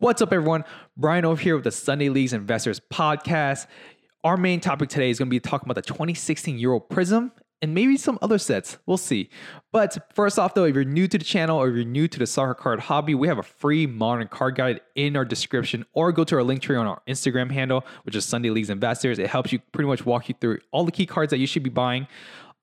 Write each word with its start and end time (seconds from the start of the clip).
What's 0.00 0.22
up, 0.22 0.32
everyone? 0.32 0.64
Brian 0.96 1.26
over 1.26 1.38
here 1.38 1.56
with 1.56 1.64
the 1.64 1.70
Sunday 1.70 2.08
Leagues 2.08 2.32
Investors 2.32 2.80
Podcast. 2.80 3.66
Our 4.24 4.38
main 4.38 4.58
topic 4.58 4.88
today 4.88 5.10
is 5.10 5.18
going 5.18 5.28
to 5.28 5.30
be 5.30 5.40
talking 5.40 5.66
about 5.66 5.74
the 5.74 5.86
2016 5.86 6.58
Euro 6.58 6.80
Prism 6.80 7.32
and 7.60 7.74
maybe 7.74 7.98
some 7.98 8.18
other 8.22 8.38
sets. 8.38 8.78
We'll 8.86 8.96
see. 8.96 9.28
But 9.72 10.10
first 10.14 10.38
off, 10.38 10.54
though, 10.54 10.64
if 10.64 10.74
you're 10.74 10.84
new 10.84 11.06
to 11.06 11.18
the 11.18 11.24
channel 11.24 11.58
or 11.58 11.68
if 11.68 11.74
you're 11.74 11.84
new 11.84 12.08
to 12.08 12.18
the 12.18 12.26
soccer 12.26 12.54
card 12.54 12.80
hobby, 12.80 13.14
we 13.14 13.28
have 13.28 13.36
a 13.36 13.42
free 13.42 13.86
modern 13.86 14.28
card 14.28 14.54
guide 14.54 14.80
in 14.94 15.16
our 15.16 15.26
description, 15.26 15.84
or 15.92 16.12
go 16.12 16.24
to 16.24 16.36
our 16.36 16.42
link 16.42 16.62
tree 16.62 16.76
on 16.76 16.86
our 16.86 17.02
Instagram 17.06 17.50
handle, 17.50 17.84
which 18.04 18.16
is 18.16 18.24
Sunday 18.24 18.48
Leagues 18.48 18.70
Investors. 18.70 19.18
It 19.18 19.26
helps 19.26 19.52
you 19.52 19.58
pretty 19.70 19.88
much 19.88 20.06
walk 20.06 20.30
you 20.30 20.34
through 20.40 20.60
all 20.70 20.86
the 20.86 20.92
key 20.92 21.04
cards 21.04 21.28
that 21.28 21.38
you 21.40 21.46
should 21.46 21.62
be 21.62 21.68
buying. 21.68 22.06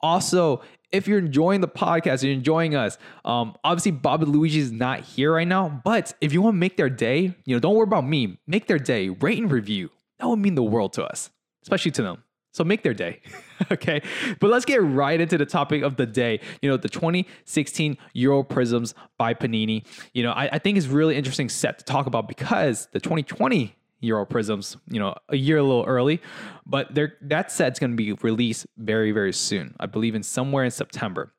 Also, 0.02 0.62
if 0.92 1.08
you're 1.08 1.20
enjoying 1.20 1.62
the 1.62 1.68
podcast, 1.68 2.24
you're 2.24 2.34
enjoying 2.34 2.76
us. 2.76 2.98
Um, 3.26 3.56
obviously, 3.64 3.92
Bob 3.92 4.24
Luigi 4.24 4.60
is 4.60 4.71
not 4.71 5.02
here 5.02 5.34
right 5.34 5.48
now, 5.48 5.82
but 5.84 6.14
if 6.21 6.34
you 6.34 6.42
want 6.42 6.56
to 6.56 6.60
make 6.60 6.78
their 6.78 6.89
day, 6.89 7.36
you 7.46 7.56
know, 7.56 7.60
don't 7.60 7.75
worry 7.75 7.84
about 7.84 8.07
me. 8.07 8.39
Make 8.48 8.68
their 8.68 8.80
day. 8.80 9.10
Rate 9.10 9.39
and 9.39 9.52
review. 9.52 9.89
That 10.20 10.28
would 10.28 10.39
mean 10.39 10.56
the 10.56 10.64
world 10.64 10.94
to 10.94 11.04
us, 11.04 11.30
especially 11.64 11.92
to 11.92 12.02
them. 12.02 12.24
So 12.54 12.64
make 12.64 12.82
their 12.82 12.96
day. 12.96 13.21
okay. 13.71 14.02
But 14.39 14.50
let's 14.50 14.66
get 14.66 14.82
right 14.82 15.21
into 15.21 15.38
the 15.38 15.46
topic 15.46 15.84
of 15.84 15.96
the 15.96 16.08
day. 16.08 16.39
You 16.61 16.70
know, 16.70 16.78
the 16.78 16.89
2016 16.89 17.97
Euro 18.14 18.44
Prisms 18.44 18.96
by 19.19 19.36
Panini. 19.36 19.86
You 20.14 20.24
know, 20.24 20.32
I, 20.32 20.50
I 20.54 20.60
think 20.60 20.78
is 20.78 20.88
really 20.88 21.16
interesting 21.16 21.50
set 21.50 21.78
to 21.78 21.86
talk 21.86 22.08
about 22.08 22.28
because 22.28 22.88
the 22.94 23.00
2020 23.00 23.75
Euro 24.01 24.25
Prisms, 24.25 24.78
you 24.87 25.00
know, 25.00 25.15
a 25.29 25.36
year 25.36 25.57
a 25.57 25.64
little 25.64 25.86
early, 25.86 26.21
but 26.65 26.93
that 27.21 27.51
set's 27.51 27.79
going 27.79 27.92
to 27.92 27.97
be 27.97 28.14
released 28.14 28.68
very, 28.78 29.11
very 29.11 29.33
soon. 29.33 29.75
I 29.79 29.86
believe 29.86 30.15
in 30.15 30.24
somewhere 30.24 30.64
in 30.64 30.71
September. 30.71 31.33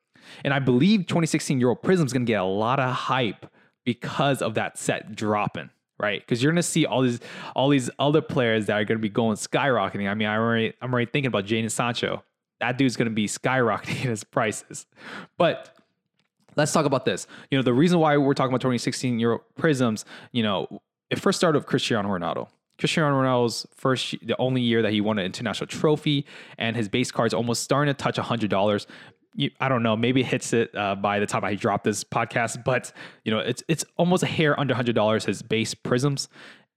And 0.44 0.52
I 0.52 0.58
believe 0.58 1.06
2016 1.06 1.60
Euro 1.60 1.74
Prism 1.74 2.06
is 2.06 2.12
going 2.12 2.26
to 2.26 2.30
get 2.30 2.40
a 2.40 2.44
lot 2.44 2.80
of 2.80 2.92
hype 2.92 3.46
because 3.84 4.42
of 4.42 4.54
that 4.54 4.76
set 4.76 5.14
dropping, 5.14 5.70
right? 5.98 6.20
Because 6.20 6.42
you're 6.42 6.52
going 6.52 6.56
to 6.56 6.62
see 6.62 6.84
all 6.84 7.02
these 7.02 7.20
all 7.54 7.68
these 7.68 7.88
other 7.98 8.20
players 8.20 8.66
that 8.66 8.74
are 8.74 8.84
going 8.84 8.98
to 8.98 9.02
be 9.02 9.08
going 9.08 9.36
skyrocketing. 9.36 10.08
I 10.08 10.14
mean, 10.14 10.28
I'm 10.28 10.40
already 10.40 10.74
I'm 10.82 10.92
already 10.92 11.10
thinking 11.10 11.28
about 11.28 11.46
Jadon 11.46 11.70
Sancho. 11.70 12.22
That 12.60 12.76
dude's 12.76 12.96
going 12.96 13.08
to 13.08 13.14
be 13.14 13.26
skyrocketing 13.26 13.86
his 14.10 14.24
prices. 14.24 14.86
But 15.38 15.74
let's 16.56 16.72
talk 16.72 16.84
about 16.86 17.04
this. 17.04 17.26
You 17.50 17.58
know, 17.58 17.62
the 17.62 17.72
reason 17.72 17.98
why 17.98 18.16
we're 18.16 18.34
talking 18.34 18.50
about 18.50 18.60
2016 18.60 19.18
Euro 19.20 19.40
Prisms, 19.56 20.04
you 20.32 20.42
know, 20.42 20.82
it 21.10 21.18
first 21.18 21.38
started 21.38 21.58
with 21.58 21.66
Cristiano 21.66 22.08
Ronaldo. 22.08 22.48
Cristiano 22.78 23.10
Ronaldo's 23.20 23.66
first, 23.74 24.14
the 24.22 24.36
only 24.38 24.60
year 24.60 24.82
that 24.82 24.92
he 24.92 25.00
won 25.00 25.18
an 25.18 25.26
international 25.26 25.66
trophy, 25.66 26.24
and 26.58 26.76
his 26.76 26.88
base 26.88 27.10
card's 27.10 27.34
almost 27.34 27.62
starting 27.62 27.92
to 27.92 27.98
touch 27.98 28.16
hundred 28.16 28.50
dollars. 28.50 28.86
I 29.60 29.68
don't 29.68 29.82
know, 29.82 29.96
maybe 29.96 30.22
it 30.22 30.26
hits 30.26 30.52
it 30.52 30.74
uh, 30.76 30.96
by 30.96 31.20
the 31.20 31.26
time 31.26 31.44
I 31.44 31.54
drop 31.54 31.84
this 31.84 32.02
podcast, 32.02 32.64
but 32.64 32.92
you 33.24 33.32
know, 33.32 33.38
it's 33.38 33.62
it's 33.68 33.84
almost 33.96 34.22
a 34.22 34.26
hair 34.26 34.58
under 34.58 34.74
hundred 34.74 34.94
dollars 34.94 35.24
his 35.24 35.42
base 35.42 35.74
prisms, 35.74 36.28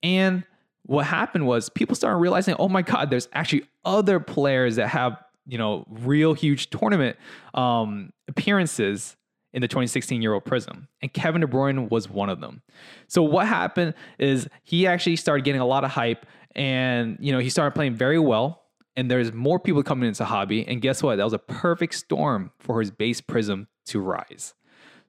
and 0.03 0.43
what 0.83 1.05
happened 1.05 1.45
was 1.45 1.69
people 1.69 1.95
started 1.95 2.17
realizing, 2.17 2.55
oh 2.57 2.67
my 2.67 2.81
god, 2.81 3.09
there's 3.09 3.27
actually 3.33 3.63
other 3.85 4.19
players 4.19 4.77
that 4.77 4.87
have 4.87 5.23
you 5.45 5.57
know 5.57 5.85
real 5.87 6.33
huge 6.33 6.69
tournament 6.69 7.17
um, 7.53 8.11
appearances 8.27 9.15
in 9.53 9.61
the 9.61 9.67
2016 9.67 10.21
Euro 10.21 10.39
Prism, 10.39 10.87
and 11.01 11.11
Kevin 11.13 11.41
De 11.41 11.47
Bruyne 11.47 11.89
was 11.89 12.09
one 12.09 12.29
of 12.29 12.39
them. 12.39 12.61
So 13.07 13.21
what 13.21 13.47
happened 13.47 13.93
is 14.17 14.47
he 14.63 14.87
actually 14.87 15.17
started 15.17 15.43
getting 15.43 15.61
a 15.61 15.65
lot 15.65 15.83
of 15.83 15.91
hype, 15.91 16.25
and 16.55 17.17
you 17.19 17.31
know 17.31 17.39
he 17.39 17.49
started 17.49 17.75
playing 17.75 17.95
very 17.95 18.19
well. 18.19 18.59
And 18.97 19.09
there's 19.09 19.31
more 19.31 19.57
people 19.57 19.83
coming 19.83 20.09
into 20.09 20.25
hobby, 20.25 20.67
and 20.67 20.81
guess 20.81 21.01
what? 21.01 21.15
That 21.15 21.23
was 21.23 21.33
a 21.33 21.39
perfect 21.39 21.95
storm 21.95 22.51
for 22.59 22.81
his 22.81 22.91
base 22.91 23.21
Prism 23.21 23.67
to 23.85 24.01
rise. 24.01 24.53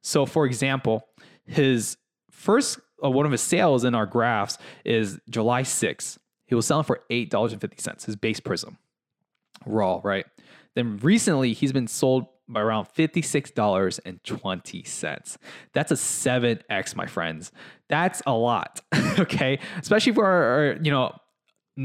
So, 0.02 0.24
for 0.24 0.46
example, 0.46 1.08
his 1.44 1.96
first 2.30 2.78
uh, 3.02 3.10
one 3.10 3.26
of 3.26 3.32
his 3.32 3.40
sales 3.40 3.84
in 3.84 3.94
our 3.94 4.06
graphs 4.06 4.58
is 4.84 5.18
July 5.28 5.62
6th. 5.62 6.18
He 6.46 6.54
was 6.54 6.66
selling 6.66 6.84
for 6.84 7.00
eight 7.10 7.30
dollars 7.30 7.52
and 7.52 7.60
fifty 7.60 7.80
cents. 7.80 8.04
His 8.04 8.16
base 8.16 8.38
Prism, 8.38 8.78
raw, 9.64 10.00
right? 10.04 10.26
Then 10.74 10.98
recently 10.98 11.52
he's 11.52 11.72
been 11.72 11.86
sold 11.86 12.26
by 12.52 12.60
around 12.60 12.88
$56.20. 12.96 15.36
That's 15.72 15.90
a 15.90 15.94
7x, 15.94 16.96
my 16.96 17.06
friends. 17.06 17.50
That's 17.88 18.20
a 18.26 18.32
lot, 18.32 18.82
okay? 19.18 19.58
Especially 19.80 20.12
for, 20.12 20.26
our, 20.26 20.76
you 20.82 20.90
know, 20.90 21.16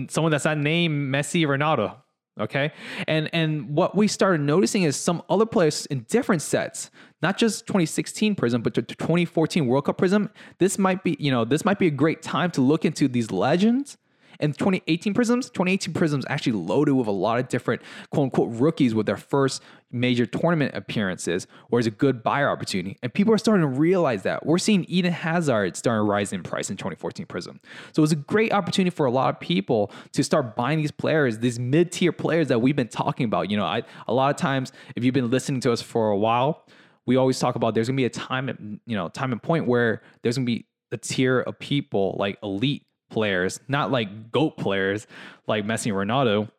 someone 0.10 0.32
that's 0.32 0.46
not 0.46 0.58
named 0.58 1.14
Messi 1.14 1.46
Ronaldo, 1.46 1.96
okay? 2.40 2.72
And 3.08 3.30
and 3.34 3.70
what 3.70 3.96
we 3.96 4.08
started 4.08 4.42
noticing 4.42 4.84
is 4.84 4.96
some 4.96 5.22
other 5.30 5.46
players 5.46 5.86
in 5.88 6.06
different 6.10 6.42
sets, 6.42 6.90
not 7.22 7.38
just 7.38 7.68
2016 7.68 8.36
Prism, 8.36 8.62
but 8.62 8.74
the 8.74 8.82
2014 8.82 9.68
World 9.68 9.86
Cup 9.86 9.98
Prism. 9.98 10.30
This 10.60 10.78
might 10.78 11.04
be, 11.04 11.16
you 11.20 11.32
know, 11.32 11.46
this 11.46 11.66
might 11.66 11.80
be 11.80 11.88
a 11.88 11.92
great 11.92 12.22
time 12.22 12.52
to 12.52 12.62
look 12.62 12.86
into 12.86 13.08
these 13.08 13.32
legends 13.32 13.98
and 14.40 14.58
2018 14.58 15.14
Prisms, 15.14 15.50
2018 15.50 15.94
Prisms 15.94 16.26
actually 16.30 16.54
loaded 16.54 16.94
with 16.94 17.08
a 17.08 17.12
lot 17.12 17.40
of 17.40 17.48
different 17.48 17.82
quote 18.12 18.26
unquote 18.26 18.50
rookies 18.52 18.94
with 18.94 19.06
their 19.06 19.18
first 19.18 19.62
major 19.92 20.26
tournament 20.26 20.76
appearances, 20.76 21.48
where 21.70 21.80
it's 21.80 21.88
a 21.88 21.92
good 21.92 22.22
buyer 22.24 22.50
opportunity. 22.50 22.98
And 23.02 23.14
people 23.14 23.34
are 23.34 23.38
starting 23.38 23.62
to 23.62 23.80
realize 23.80 24.24
that. 24.24 24.46
We're 24.46 24.58
seeing 24.58 24.86
Eden 24.88 25.14
Hazard 25.14 25.78
starting 25.78 26.00
to 26.00 26.04
rise 26.10 26.34
in 26.34 26.44
price 26.44 26.70
in 26.70 26.78
2014 26.78 27.26
Prism. 27.26 27.60
So 27.94 28.02
it 28.02 28.02
was 28.02 28.12
a 28.12 28.18
great 28.18 28.52
opportunity 28.52 28.94
for 28.94 29.06
a 29.06 29.12
lot 29.12 29.34
of 29.34 29.40
people 29.40 29.92
to 30.14 30.24
start 30.24 30.56
buying 30.56 30.80
these 30.80 30.92
players, 30.92 31.40
these 31.40 31.60
mid-tier 31.60 32.12
players 32.12 32.50
that 32.50 32.60
we've 32.60 32.76
been 32.76 32.90
talking 32.90 33.26
about. 33.26 33.50
You 33.50 33.58
know, 33.58 33.66
I, 33.66 33.84
a 34.08 34.14
lot 34.14 34.30
of 34.30 34.36
times, 34.36 34.72
if 34.96 35.04
you've 35.04 35.14
been 35.14 35.30
listening 35.30 35.62
to 35.62 35.72
us 35.72 35.82
for 35.82 36.10
a 36.10 36.18
while, 36.18 36.66
we 37.06 37.16
always 37.16 37.40
talk 37.40 37.56
about 37.56 37.74
there's 37.74 37.88
gonna 37.88 37.98
be 37.98 38.06
a 38.06 38.10
time, 38.10 38.82
you 38.86 38.96
know, 38.96 39.08
time 39.08 39.32
and 39.32 39.42
point 39.42 39.66
where 39.66 40.02
there's 40.22 40.36
gonna 40.36 40.46
be 40.46 40.68
a 40.92 40.98
tier 40.98 41.40
of 41.40 41.58
people 41.60 42.16
like 42.20 42.38
elite 42.44 42.87
players, 43.10 43.60
not 43.68 43.92
like 43.92 44.32
GOAT 44.32 44.58
players 44.58 45.08
like 45.48 45.66
Messi 45.66 45.88
and 45.88 46.10
Ronaldo, 46.10 46.50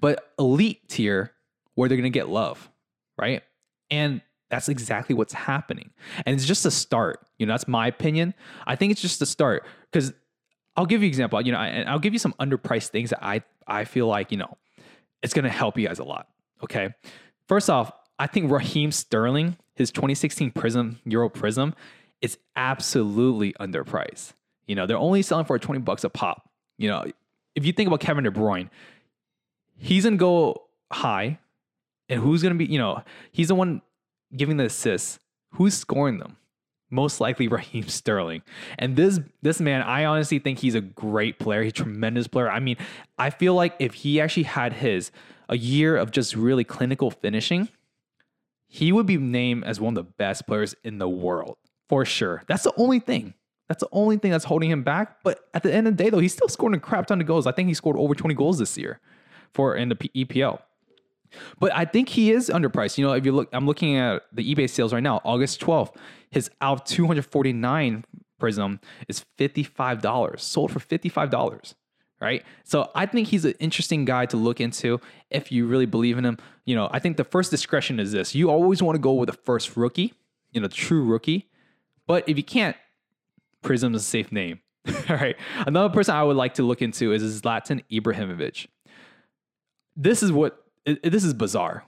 but 0.00 0.32
elite 0.38 0.88
tier 0.88 1.32
where 1.74 1.88
they're 1.88 1.96
going 1.96 2.04
to 2.04 2.16
get 2.16 2.28
love, 2.28 2.70
right? 3.18 3.42
And 3.90 4.20
that's 4.50 4.68
exactly 4.68 5.14
what's 5.14 5.32
happening. 5.32 5.90
And 6.24 6.34
it's 6.34 6.46
just 6.46 6.64
a 6.64 6.70
start. 6.70 7.20
You 7.38 7.46
know, 7.46 7.52
that's 7.52 7.68
my 7.68 7.86
opinion. 7.86 8.34
I 8.66 8.76
think 8.76 8.92
it's 8.92 9.00
just 9.00 9.20
a 9.22 9.26
start 9.26 9.66
because 9.90 10.12
I'll 10.76 10.86
give 10.86 11.02
you 11.02 11.06
an 11.06 11.10
example. 11.10 11.40
You 11.40 11.52
know, 11.52 11.58
and 11.58 11.88
I'll 11.88 11.98
give 11.98 12.12
you 12.12 12.18
some 12.18 12.34
underpriced 12.40 12.88
things 12.88 13.10
that 13.10 13.24
I 13.24 13.42
I 13.66 13.84
feel 13.84 14.06
like 14.06 14.30
you 14.30 14.38
know 14.38 14.56
it's 15.22 15.34
going 15.34 15.44
to 15.44 15.50
help 15.50 15.78
you 15.78 15.86
guys 15.86 15.98
a 15.98 16.04
lot. 16.04 16.28
Okay, 16.62 16.94
first 17.48 17.68
off, 17.68 17.92
I 18.18 18.26
think 18.26 18.50
Raheem 18.50 18.92
Sterling, 18.92 19.56
his 19.74 19.90
2016 19.90 20.52
Prism 20.52 21.00
Euro 21.04 21.28
Prism, 21.28 21.74
is 22.20 22.38
absolutely 22.56 23.52
underpriced. 23.54 24.34
You 24.66 24.74
know, 24.74 24.86
they're 24.86 24.98
only 24.98 25.22
selling 25.22 25.44
for 25.44 25.58
20 25.58 25.80
bucks 25.80 26.04
a 26.04 26.08
pop. 26.08 26.48
You 26.78 26.88
know, 26.88 27.04
if 27.54 27.64
you 27.64 27.72
think 27.72 27.86
about 27.86 28.00
Kevin 28.00 28.24
De 28.24 28.30
Bruyne, 28.30 28.70
he's 29.76 30.04
gonna 30.04 30.16
go 30.16 30.62
high, 30.92 31.38
and 32.08 32.20
who's 32.20 32.42
gonna 32.42 32.54
be, 32.54 32.66
you 32.66 32.78
know, 32.78 33.02
he's 33.32 33.48
the 33.48 33.54
one 33.54 33.82
giving 34.36 34.56
the 34.56 34.64
assists. 34.64 35.18
Who's 35.52 35.74
scoring 35.74 36.18
them? 36.18 36.36
Most 36.90 37.20
likely 37.20 37.48
Raheem 37.48 37.88
Sterling. 37.88 38.42
And 38.78 38.96
this 38.96 39.20
this 39.42 39.60
man, 39.60 39.82
I 39.82 40.04
honestly 40.04 40.38
think 40.38 40.58
he's 40.58 40.74
a 40.74 40.80
great 40.80 41.38
player. 41.38 41.62
He's 41.62 41.72
a 41.72 41.76
tremendous 41.76 42.26
player. 42.26 42.50
I 42.50 42.60
mean, 42.60 42.76
I 43.18 43.30
feel 43.30 43.54
like 43.54 43.74
if 43.78 43.94
he 43.94 44.20
actually 44.20 44.44
had 44.44 44.74
his 44.74 45.10
a 45.48 45.56
year 45.56 45.96
of 45.96 46.10
just 46.10 46.34
really 46.34 46.64
clinical 46.64 47.10
finishing, 47.10 47.68
he 48.66 48.92
would 48.92 49.06
be 49.06 49.18
named 49.18 49.64
as 49.64 49.80
one 49.80 49.96
of 49.96 50.04
the 50.04 50.10
best 50.18 50.46
players 50.46 50.74
in 50.82 50.98
the 50.98 51.08
world 51.08 51.56
for 51.88 52.04
sure. 52.04 52.42
That's 52.48 52.64
the 52.64 52.72
only 52.76 52.98
thing. 52.98 53.34
That's 53.68 53.80
the 53.80 53.88
only 53.92 54.18
thing 54.18 54.30
that's 54.30 54.44
holding 54.44 54.70
him 54.70 54.82
back. 54.82 55.22
But 55.22 55.40
at 55.54 55.62
the 55.62 55.72
end 55.72 55.86
of 55.88 55.96
the 55.96 56.04
day, 56.04 56.10
though, 56.10 56.18
he's 56.18 56.34
still 56.34 56.48
scoring 56.48 56.74
a 56.74 56.80
crap 56.80 57.06
ton 57.06 57.20
of 57.20 57.26
goals. 57.26 57.46
I 57.46 57.52
think 57.52 57.68
he 57.68 57.74
scored 57.74 57.96
over 57.96 58.14
20 58.14 58.34
goals 58.34 58.58
this 58.58 58.76
year 58.76 59.00
for 59.52 59.74
in 59.74 59.88
the 59.88 59.96
EPL. 59.96 60.60
But 61.58 61.72
I 61.74 61.84
think 61.84 62.10
he 62.10 62.30
is 62.30 62.50
underpriced. 62.50 62.98
You 62.98 63.06
know, 63.06 63.12
if 63.12 63.24
you 63.24 63.32
look, 63.32 63.48
I'm 63.52 63.66
looking 63.66 63.96
at 63.96 64.22
the 64.32 64.54
eBay 64.54 64.68
sales 64.68 64.92
right 64.92 65.02
now, 65.02 65.20
August 65.24 65.60
12th, 65.60 65.96
his 66.30 66.50
out 66.60 66.86
249 66.86 68.04
Prism 68.38 68.80
is 69.08 69.24
$55, 69.38 70.38
sold 70.40 70.70
for 70.70 70.80
$55, 70.80 71.74
right? 72.20 72.44
So 72.64 72.90
I 72.94 73.06
think 73.06 73.28
he's 73.28 73.44
an 73.44 73.54
interesting 73.58 74.04
guy 74.04 74.26
to 74.26 74.36
look 74.36 74.60
into 74.60 75.00
if 75.30 75.50
you 75.50 75.66
really 75.66 75.86
believe 75.86 76.18
in 76.18 76.24
him. 76.24 76.38
You 76.64 76.74
know, 76.74 76.88
I 76.92 76.98
think 76.98 77.16
the 77.16 77.24
first 77.24 77.50
discretion 77.50 77.98
is 77.98 78.12
this 78.12 78.34
you 78.34 78.50
always 78.50 78.82
want 78.82 78.96
to 78.96 79.00
go 79.00 79.12
with 79.14 79.28
the 79.28 79.36
first 79.36 79.76
rookie, 79.76 80.12
you 80.52 80.60
know, 80.60 80.68
true 80.68 81.04
rookie. 81.04 81.48
But 82.06 82.28
if 82.28 82.36
you 82.36 82.42
can't, 82.42 82.76
Prism 83.64 83.94
is 83.94 84.02
a 84.02 84.04
safe 84.04 84.30
name. 84.30 84.60
All 85.08 85.16
right. 85.16 85.36
Another 85.66 85.92
person 85.92 86.14
I 86.14 86.22
would 86.22 86.36
like 86.36 86.54
to 86.54 86.62
look 86.62 86.82
into 86.82 87.12
is 87.12 87.40
Zlatan 87.40 87.82
Ibrahimovic. 87.90 88.66
This 89.96 90.22
is 90.22 90.30
what 90.30 90.62
this 90.84 91.24
is 91.24 91.34
bizarre. 91.34 91.84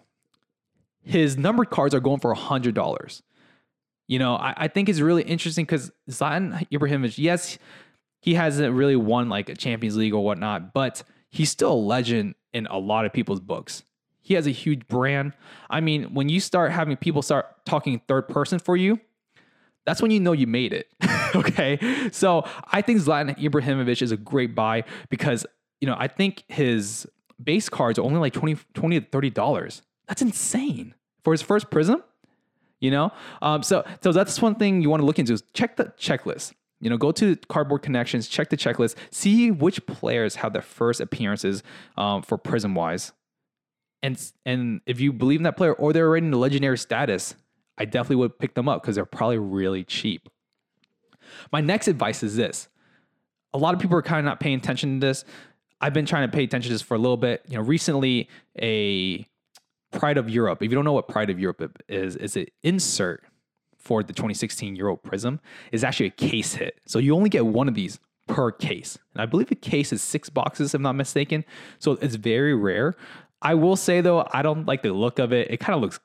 His 1.02 1.36
numbered 1.36 1.70
cards 1.70 1.94
are 1.94 2.00
going 2.00 2.20
for 2.20 2.32
hundred 2.34 2.74
dollars. 2.74 3.22
You 4.08 4.18
know, 4.18 4.36
I, 4.36 4.54
I, 4.56 4.68
think 4.68 4.88
it's 4.88 5.00
really 5.00 5.24
interesting 5.24 5.64
because 5.64 5.90
Zlatan 6.08 6.66
Ibrahimovic, 6.70 7.18
yes, 7.18 7.58
he 8.20 8.34
hasn't 8.34 8.72
really 8.72 8.96
won 8.96 9.28
like 9.28 9.48
a 9.48 9.54
Champions 9.54 9.96
League 9.96 10.14
or 10.14 10.24
whatnot, 10.24 10.72
but 10.72 11.02
he's 11.28 11.50
still 11.50 11.72
a 11.72 11.74
legend 11.74 12.36
in 12.52 12.66
a 12.66 12.78
lot 12.78 13.04
of 13.04 13.12
people's 13.12 13.40
books. 13.40 13.82
He 14.22 14.34
has 14.34 14.46
a 14.46 14.50
huge 14.50 14.86
brand. 14.88 15.32
I 15.68 15.80
mean, 15.80 16.14
when 16.14 16.28
you 16.28 16.40
start 16.40 16.72
having 16.72 16.96
people 16.96 17.22
start 17.22 17.46
talking 17.64 18.00
third 18.06 18.28
person 18.28 18.58
for 18.60 18.76
you, 18.76 19.00
that's 19.84 20.00
when 20.00 20.10
you 20.10 20.20
know 20.20 20.32
you 20.32 20.46
made 20.46 20.72
it. 20.72 20.88
okay. 21.40 21.78
So 22.12 22.44
I 22.72 22.82
think 22.82 23.00
Zlatan 23.00 23.38
Ibrahimovic 23.38 24.02
is 24.02 24.12
a 24.12 24.16
great 24.16 24.54
buy 24.54 24.84
because, 25.10 25.46
you 25.80 25.86
know, 25.86 25.96
I 25.98 26.08
think 26.08 26.44
his 26.48 27.06
base 27.42 27.68
cards 27.68 27.98
are 27.98 28.02
only 28.02 28.18
like 28.18 28.32
20, 28.32 28.56
20 28.74 29.00
to 29.00 29.06
$30. 29.06 29.82
That's 30.08 30.22
insane 30.22 30.94
for 31.22 31.32
his 31.32 31.42
first 31.42 31.70
prism, 31.70 32.02
you 32.80 32.90
know? 32.90 33.12
Um, 33.42 33.62
so, 33.62 33.84
so 34.02 34.12
that's 34.12 34.40
one 34.40 34.54
thing 34.54 34.80
you 34.80 34.88
want 34.88 35.02
to 35.02 35.06
look 35.06 35.18
into 35.18 35.32
is 35.32 35.42
check 35.52 35.76
the 35.76 35.92
checklist. 35.98 36.52
You 36.80 36.90
know, 36.90 36.98
go 36.98 37.10
to 37.12 37.36
Cardboard 37.48 37.82
Connections, 37.82 38.28
check 38.28 38.50
the 38.50 38.56
checklist, 38.56 38.96
see 39.10 39.50
which 39.50 39.84
players 39.86 40.36
have 40.36 40.52
their 40.52 40.62
first 40.62 41.00
appearances 41.00 41.62
um, 41.96 42.22
for 42.22 42.36
Prism 42.36 42.74
wise. 42.74 43.12
And, 44.02 44.20
and 44.44 44.82
if 44.86 45.00
you 45.00 45.12
believe 45.12 45.40
in 45.40 45.44
that 45.44 45.56
player 45.56 45.72
or 45.72 45.92
they're 45.92 46.06
already 46.06 46.26
in 46.26 46.32
the 46.32 46.38
legendary 46.38 46.76
status, 46.78 47.34
I 47.78 47.86
definitely 47.86 48.16
would 48.16 48.38
pick 48.38 48.54
them 48.54 48.68
up 48.68 48.82
because 48.82 48.94
they're 48.94 49.06
probably 49.06 49.38
really 49.38 49.84
cheap. 49.84 50.28
My 51.52 51.60
next 51.60 51.88
advice 51.88 52.22
is 52.22 52.36
this. 52.36 52.68
A 53.52 53.58
lot 53.58 53.74
of 53.74 53.80
people 53.80 53.96
are 53.96 54.02
kind 54.02 54.18
of 54.18 54.24
not 54.24 54.40
paying 54.40 54.58
attention 54.58 55.00
to 55.00 55.06
this. 55.06 55.24
I've 55.80 55.92
been 55.92 56.06
trying 56.06 56.28
to 56.28 56.34
pay 56.34 56.44
attention 56.44 56.68
to 56.68 56.74
this 56.74 56.82
for 56.82 56.94
a 56.94 56.98
little 56.98 57.16
bit. 57.16 57.42
You 57.48 57.56
know, 57.56 57.62
recently 57.62 58.28
a 58.60 59.26
Pride 59.92 60.18
of 60.18 60.28
Europe. 60.28 60.62
If 60.62 60.70
you 60.70 60.74
don't 60.74 60.84
know 60.84 60.92
what 60.92 61.08
Pride 61.08 61.30
of 61.30 61.38
Europe 61.38 61.82
is, 61.88 62.16
is 62.16 62.36
an 62.36 62.46
insert 62.62 63.24
for 63.78 64.02
the 64.02 64.12
2016 64.12 64.76
Euro 64.76 64.96
Prism 64.96 65.40
is 65.72 65.84
actually 65.84 66.06
a 66.06 66.10
case 66.10 66.54
hit. 66.54 66.80
So 66.86 66.98
you 66.98 67.14
only 67.14 67.30
get 67.30 67.46
one 67.46 67.68
of 67.68 67.74
these 67.74 67.98
per 68.26 68.50
case. 68.50 68.98
And 69.14 69.22
I 69.22 69.26
believe 69.26 69.50
a 69.50 69.54
case 69.54 69.92
is 69.92 70.02
six 70.02 70.28
boxes, 70.28 70.74
if 70.74 70.78
I'm 70.78 70.82
not 70.82 70.96
mistaken. 70.96 71.44
So 71.78 71.92
it's 71.92 72.16
very 72.16 72.54
rare. 72.54 72.94
I 73.40 73.54
will 73.54 73.76
say 73.76 74.00
though, 74.00 74.26
I 74.32 74.42
don't 74.42 74.66
like 74.66 74.82
the 74.82 74.92
look 74.92 75.18
of 75.18 75.32
it. 75.32 75.50
It 75.50 75.58
kind 75.58 75.76
of 75.76 75.82
looks, 75.82 76.00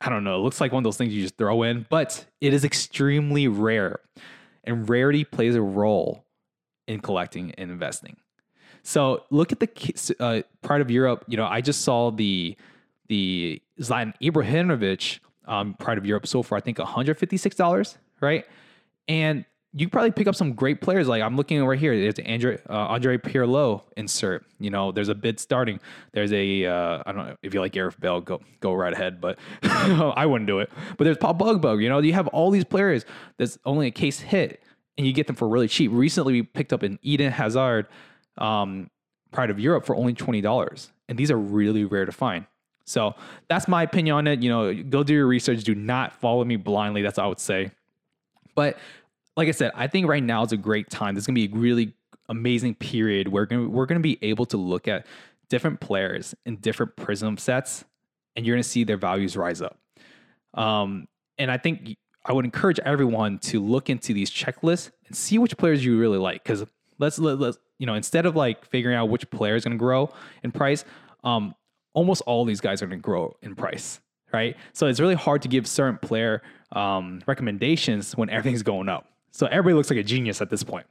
I 0.00 0.10
don't 0.10 0.24
know, 0.24 0.36
it 0.36 0.42
looks 0.42 0.60
like 0.60 0.72
one 0.72 0.80
of 0.80 0.84
those 0.84 0.96
things 0.96 1.14
you 1.14 1.22
just 1.22 1.36
throw 1.36 1.62
in, 1.62 1.86
but 1.88 2.26
it 2.40 2.52
is 2.52 2.64
extremely 2.64 3.48
rare. 3.48 4.00
And 4.64 4.88
rarity 4.88 5.24
plays 5.24 5.54
a 5.54 5.62
role 5.62 6.24
in 6.86 7.00
collecting 7.00 7.52
and 7.52 7.70
investing. 7.70 8.16
So 8.82 9.24
look 9.30 9.52
at 9.52 9.60
the 9.60 10.16
uh, 10.20 10.42
Pride 10.62 10.80
of 10.80 10.90
Europe. 10.90 11.24
You 11.28 11.36
know, 11.36 11.46
I 11.46 11.60
just 11.60 11.82
saw 11.82 12.10
the 12.10 12.56
the 13.08 13.62
Zlatan 13.80 14.14
Ibrahimovic 14.22 15.20
um, 15.46 15.74
Pride 15.74 15.98
of 15.98 16.06
Europe 16.06 16.26
so 16.26 16.42
far. 16.42 16.58
I 16.58 16.60
think 16.60 16.78
one 16.78 16.86
hundred 16.86 17.18
fifty 17.18 17.36
six 17.36 17.56
dollars, 17.56 17.98
right? 18.20 18.46
And 19.08 19.44
you 19.76 19.88
probably 19.88 20.12
pick 20.12 20.28
up 20.28 20.36
some 20.36 20.52
great 20.52 20.80
players. 20.80 21.08
Like 21.08 21.22
I'm 21.22 21.36
looking 21.36 21.60
over 21.60 21.74
here. 21.74 21.98
There's 21.98 22.14
Andre 22.24 22.58
uh, 22.70 22.72
Andre 22.72 23.18
Pirlo 23.18 23.82
insert. 23.96 24.46
You 24.60 24.70
know, 24.70 24.92
there's 24.92 25.08
a 25.08 25.14
bid 25.14 25.40
starting. 25.40 25.80
There's 26.12 26.32
a 26.32 26.64
uh, 26.64 27.02
I 27.04 27.12
don't 27.12 27.26
know 27.26 27.36
if 27.42 27.52
you 27.52 27.60
like 27.60 27.72
Gareth 27.72 27.98
Bale, 27.98 28.20
go 28.20 28.40
go 28.60 28.72
right 28.72 28.92
ahead. 28.92 29.20
But 29.20 29.38
I 29.62 30.26
wouldn't 30.26 30.46
do 30.46 30.60
it. 30.60 30.70
But 30.96 31.04
there's 31.04 31.18
Paul 31.18 31.34
Pogba. 31.34 31.82
You 31.82 31.88
know, 31.88 31.98
you 31.98 32.12
have 32.12 32.28
all 32.28 32.50
these 32.50 32.64
players. 32.64 33.04
that's 33.36 33.58
only 33.64 33.88
a 33.88 33.90
case 33.90 34.20
hit, 34.20 34.62
and 34.96 35.06
you 35.06 35.12
get 35.12 35.26
them 35.26 35.34
for 35.34 35.48
really 35.48 35.68
cheap. 35.68 35.90
Recently, 35.92 36.34
we 36.34 36.42
picked 36.42 36.72
up 36.72 36.84
an 36.84 37.00
Eden 37.02 37.32
Hazard, 37.32 37.88
um, 38.38 38.90
Pride 39.32 39.50
of 39.50 39.58
Europe 39.58 39.84
for 39.84 39.96
only 39.96 40.14
twenty 40.14 40.40
dollars, 40.40 40.92
and 41.08 41.18
these 41.18 41.32
are 41.32 41.38
really 41.38 41.84
rare 41.84 42.04
to 42.04 42.12
find. 42.12 42.46
So 42.86 43.14
that's 43.48 43.66
my 43.66 43.82
opinion 43.82 44.14
on 44.14 44.26
it. 44.28 44.40
You 44.40 44.50
know, 44.50 44.74
go 44.84 45.02
do 45.02 45.14
your 45.14 45.26
research. 45.26 45.64
Do 45.64 45.74
not 45.74 46.20
follow 46.20 46.44
me 46.44 46.54
blindly. 46.54 47.02
That's 47.02 47.16
what 47.16 47.24
I 47.24 47.26
would 47.26 47.40
say. 47.40 47.72
But 48.54 48.78
like 49.36 49.48
I 49.48 49.52
said, 49.52 49.72
I 49.74 49.86
think 49.86 50.06
right 50.06 50.22
now 50.22 50.44
is 50.44 50.52
a 50.52 50.56
great 50.56 50.90
time. 50.90 51.14
There's 51.14 51.26
gonna 51.26 51.34
be 51.34 51.46
a 51.46 51.56
really 51.56 51.94
amazing 52.28 52.74
period 52.76 53.28
where 53.28 53.42
we're 53.42 53.46
gonna, 53.46 53.68
we're 53.68 53.86
gonna 53.86 54.00
be 54.00 54.18
able 54.22 54.46
to 54.46 54.56
look 54.56 54.88
at 54.88 55.06
different 55.48 55.80
players 55.80 56.34
in 56.46 56.56
different 56.56 56.96
prism 56.96 57.36
sets, 57.36 57.84
and 58.36 58.46
you're 58.46 58.56
gonna 58.56 58.62
see 58.62 58.84
their 58.84 58.96
values 58.96 59.36
rise 59.36 59.60
up. 59.60 59.78
Um, 60.54 61.08
and 61.38 61.50
I 61.50 61.58
think 61.58 61.96
I 62.24 62.32
would 62.32 62.44
encourage 62.44 62.78
everyone 62.80 63.38
to 63.40 63.60
look 63.60 63.90
into 63.90 64.14
these 64.14 64.30
checklists 64.30 64.90
and 65.06 65.16
see 65.16 65.38
which 65.38 65.56
players 65.56 65.84
you 65.84 65.98
really 65.98 66.18
like. 66.18 66.42
Because 66.42 66.64
let's 66.98 67.18
let, 67.18 67.38
let's 67.38 67.58
you 67.78 67.86
know 67.86 67.94
instead 67.94 68.24
of 68.26 68.36
like 68.36 68.64
figuring 68.66 68.96
out 68.96 69.08
which 69.08 69.28
player 69.30 69.56
is 69.56 69.64
gonna 69.64 69.76
grow 69.76 70.12
in 70.42 70.52
price, 70.52 70.84
um, 71.24 71.54
almost 71.92 72.22
all 72.22 72.44
these 72.44 72.60
guys 72.60 72.82
are 72.82 72.86
gonna 72.86 73.00
grow 73.00 73.36
in 73.42 73.54
price 73.56 74.00
right? 74.34 74.56
So 74.72 74.88
it's 74.88 74.98
really 74.98 75.14
hard 75.14 75.42
to 75.42 75.48
give 75.48 75.66
certain 75.66 75.96
player 75.96 76.42
um, 76.72 77.22
recommendations 77.24 78.16
when 78.16 78.28
everything's 78.28 78.64
going 78.64 78.88
up. 78.88 79.13
So 79.34 79.46
everybody 79.46 79.74
looks 79.74 79.90
like 79.90 79.98
a 79.98 80.04
genius 80.04 80.40
at 80.40 80.48
this 80.48 80.62
point. 80.62 80.86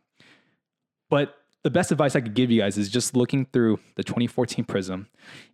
But 1.10 1.36
the 1.64 1.70
best 1.70 1.94
advice 1.94 2.14
I 2.14 2.20
could 2.20 2.34
give 2.34 2.52
you 2.52 2.60
guys 2.60 2.78
is 2.78 2.90
just 2.90 3.16
looking 3.16 3.46
through 3.46 3.80
the 3.96 4.04
2014 4.04 4.66
Prism, 4.66 5.08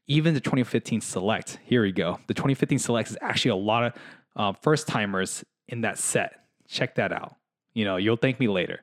even 0.07 0.33
the 0.33 0.39
2015 0.39 0.99
Select. 1.01 1.59
Here 1.63 1.83
we 1.83 1.91
go. 1.91 2.19
The 2.25 2.33
2015 2.33 2.79
Select 2.79 3.11
is 3.11 3.17
actually 3.21 3.51
a 3.51 3.55
lot 3.57 3.83
of 3.83 3.93
uh, 4.35 4.53
first 4.53 4.87
timers 4.87 5.45
in 5.67 5.81
that 5.81 5.99
set. 5.99 6.45
Check 6.67 6.95
that 6.95 7.13
out. 7.13 7.35
You 7.75 7.85
know, 7.85 7.97
you'll 7.97 8.15
thank 8.15 8.39
me 8.39 8.47
later. 8.47 8.81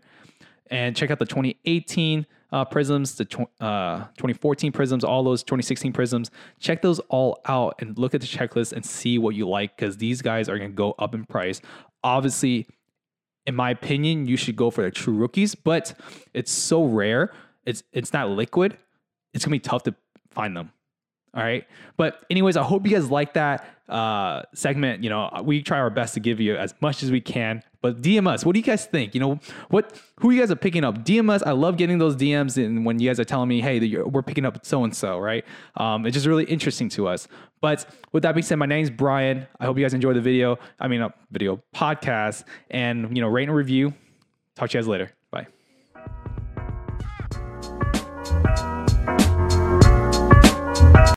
And 0.71 0.95
check 0.95 1.11
out 1.11 1.19
the 1.19 1.27
2018 1.27 2.27
uh, 2.53 2.65
prisms, 2.65 3.17
the 3.17 3.25
tw- 3.25 3.61
uh, 3.61 4.05
2014 4.19 4.71
prisms, 4.71 5.03
all 5.03 5.25
those 5.25 5.43
2016 5.43 5.93
prisms. 5.93 6.31
Check 6.61 6.81
those 6.81 7.01
all 7.09 7.41
out 7.47 7.75
and 7.81 7.99
look 7.99 8.15
at 8.15 8.21
the 8.21 8.27
checklist 8.29 8.73
and 8.73 8.87
see 8.87 9.19
what 9.19 9.35
you 9.35 9.49
like 9.49 9.77
because 9.77 9.97
these 9.97 10.23
guys 10.23 10.49
are 10.49 10.59
going 10.59 10.71
to 10.71 10.77
go 10.77 10.95
up 11.01 11.13
in 11.13 11.25
price. 11.25 11.61
Obviously, 12.05 12.69
in 13.47 13.55
my 13.55 13.71
opinion, 13.71 14.27
you 14.27 14.37
should 14.37 14.57
go 14.57 14.71
for 14.71 14.83
the 14.83 14.91
true 14.91 15.15
rookies, 15.15 15.55
but 15.55 15.95
it's 16.35 16.53
so 16.53 16.85
rare. 16.85 17.33
It's 17.65 17.83
it's 17.93 18.13
not 18.13 18.31
liquid. 18.31 18.77
It's 19.33 19.45
gonna 19.45 19.55
be 19.55 19.61
tough 19.61 19.85
to 19.85 19.95
find 20.31 20.57
them. 20.57 20.73
All 21.37 21.43
right. 21.43 21.67
But 21.99 22.25
anyways, 22.31 22.57
I 22.57 22.63
hope 22.63 22.87
you 22.87 22.93
guys 22.93 23.11
like 23.11 23.35
that 23.35 23.69
uh, 23.91 24.43
segment. 24.55 25.05
You 25.05 25.11
know, 25.11 25.31
we 25.45 25.63
try 25.63 25.79
our 25.79 25.91
best 25.91 26.15
to 26.15 26.21
give 26.21 26.41
you 26.41 26.57
as 26.57 26.75
much 26.81 27.03
as 27.03 27.11
we 27.11 27.21
can. 27.21 27.63
But 27.83 28.01
DM 28.01 28.27
us. 28.27 28.43
What 28.43 28.55
do 28.55 28.59
you 28.59 28.65
guys 28.65 28.87
think? 28.87 29.15
You 29.15 29.21
know, 29.21 29.41
what 29.69 30.01
who 30.21 30.31
you 30.31 30.41
guys 30.41 30.51
are 30.51 30.57
picking 30.57 30.83
up? 30.83 31.05
DM 31.05 31.29
us. 31.31 31.43
I 31.43 31.51
love 31.53 31.77
getting 31.77 31.99
those 31.99 32.17
DMs 32.17 32.57
and 32.63 32.87
when 32.87 32.99
you 32.99 33.11
guys 33.11 33.21
are 33.21 33.25
telling 33.25 33.51
me, 33.51 33.61
hey, 33.61 33.79
we're 34.03 34.23
picking 34.23 34.47
up 34.47 34.65
so 34.65 34.83
and 34.83 34.97
so, 34.97 35.19
right? 35.19 35.45
Um, 35.77 36.07
it's 36.07 36.15
just 36.15 36.27
really 36.27 36.45
interesting 36.45 36.89
to 36.91 37.07
us. 37.07 37.29
But 37.61 37.87
with 38.13 38.23
that 38.23 38.35
being 38.35 38.43
said, 38.43 38.57
my 38.57 38.67
name's 38.67 38.91
Brian. 38.91 39.47
I 39.61 39.67
hope 39.67 39.77
you 39.77 39.85
guys 39.85 39.93
enjoyed 39.93 40.17
the 40.17 40.23
video. 40.23 40.59
I 40.81 40.89
mean, 40.89 41.03
a 41.03 41.13
video 41.31 41.63
podcast, 41.75 42.45
and 42.71 43.15
you 43.15 43.23
know, 43.23 43.29
rate 43.29 43.49
and 43.49 43.57
review. 43.57 43.93
Talk 44.55 44.71
to 44.71 44.79
you 44.79 44.83
guys 44.83 44.89
later. 44.89 45.13